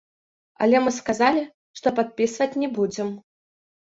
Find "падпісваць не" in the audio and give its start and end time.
1.99-2.69